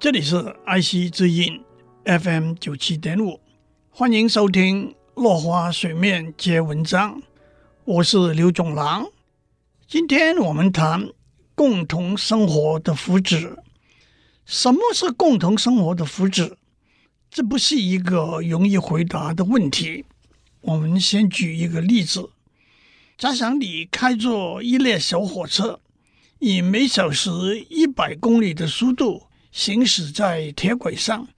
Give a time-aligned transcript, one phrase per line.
[0.00, 1.60] 这里是爱惜之音
[2.06, 3.38] FM 九七点五，
[3.90, 7.20] 欢迎收听《落花水面皆文章》，
[7.84, 9.06] 我是刘总郎。
[9.86, 11.10] 今天我们谈
[11.54, 13.58] 共同生活的福祉。
[14.46, 16.54] 什么是共同生活的福祉？
[17.30, 20.06] 这不是一个容易回答的问题。
[20.62, 22.30] 我们先举一个例子：
[23.18, 25.78] 假想你开着一列小火车，
[26.38, 27.30] 以每小时
[27.68, 31.28] 一百公里的速度行驶在铁轨上，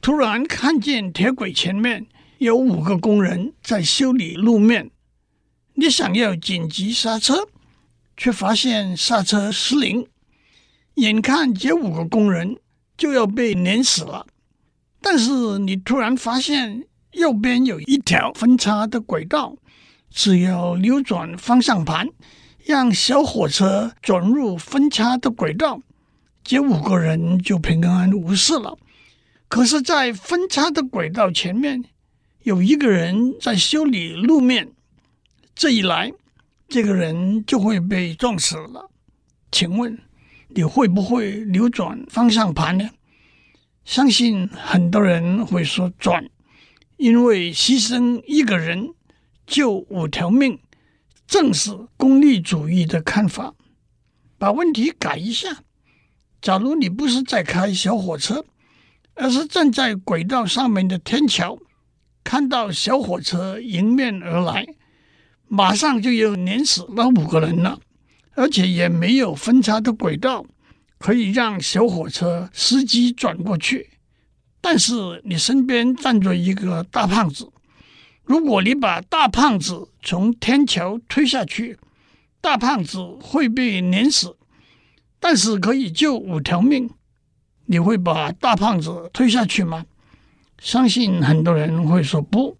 [0.00, 2.06] 突然看见铁轨前面
[2.38, 4.90] 有五个工人在修理路面，
[5.74, 7.48] 你想要紧急刹车，
[8.16, 10.06] 却发现刹车失灵，
[10.94, 12.56] 眼看这五个工人
[12.96, 14.26] 就要被碾死了，
[15.00, 16.84] 但是你突然发现。
[17.12, 19.54] 右边有一条分叉的轨道，
[20.08, 22.08] 只要扭转方向盘，
[22.64, 25.82] 让小火车转入分叉的轨道，
[26.44, 28.76] 这五个人就平安无事了。
[29.48, 31.84] 可是，在分叉的轨道前面
[32.42, 34.72] 有一个人在修理路面，
[35.54, 36.12] 这一来，
[36.68, 38.90] 这个人就会被撞死了。
[39.50, 39.98] 请问
[40.48, 42.88] 你会不会扭转方向盘呢？
[43.84, 46.28] 相信很多人会说转。
[46.96, 48.94] 因为牺牲一个人
[49.46, 50.60] 救五条命，
[51.26, 53.54] 正是功利主义的看法。
[54.38, 55.62] 把问题改一下，
[56.42, 58.44] 假如你不是在开小火车，
[59.14, 61.56] 而是站在轨道上面的天桥，
[62.24, 64.66] 看到小火车迎面而来，
[65.46, 67.78] 马上就要碾死那五个人了，
[68.34, 70.44] 而且也没有分叉的轨道
[70.98, 73.90] 可以让小火车司机转过去。
[74.60, 77.48] 但是你身边站着一个大胖子，
[78.24, 81.78] 如果你把大胖子从天桥推下去，
[82.40, 84.36] 大胖子会被碾死，
[85.32, 86.90] 但是可以救五条命，
[87.64, 89.86] 你会把大胖子推下去吗？
[90.58, 92.58] 相信很多人会说不。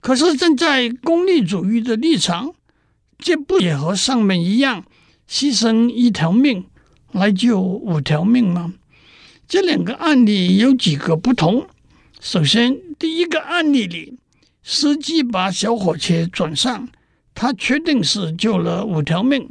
[0.00, 2.52] 可是站在功利主义的立场，
[3.16, 4.84] 这不也和上面一样，
[5.30, 6.66] 牺牲一条命
[7.12, 8.74] 来救五条命吗？
[9.46, 11.68] 这两个案例有几个不同。
[12.20, 14.18] 首先，第一个案例里，
[14.64, 16.88] 司机把小火车转上，
[17.36, 19.48] 他确定是救了五条命。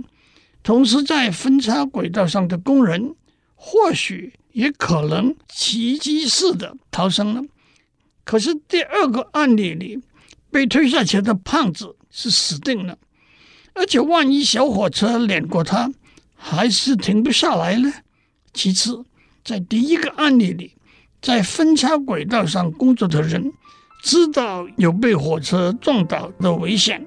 [0.63, 3.15] 同时，在分叉轨道上的工人，
[3.53, 7.43] 或许也可能奇迹似的逃生了。
[8.23, 9.99] 可是，第二个案例里，
[10.49, 12.97] 被推下去的胖子是死定了，
[13.73, 15.91] 而且万一小火车碾过他，
[16.33, 17.91] 还是停不下来呢。
[18.53, 19.03] 其次，
[19.43, 20.77] 在第一个案例里，
[21.21, 23.51] 在分叉轨道上工作的人
[24.01, 27.01] 知道有被火车撞倒的危险；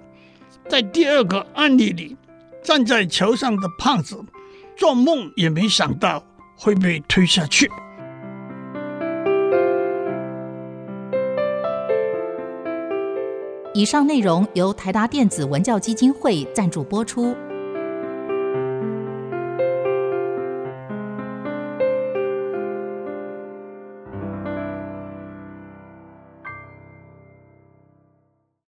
[0.69, 2.17] 在第二个案例里，
[2.67, 4.21] 站在桥上的胖子
[4.77, 6.21] 做梦也没想到
[6.57, 7.71] 会被推下去。
[13.73, 17.37] 以上内容由台达电子文教基金会赞助播出。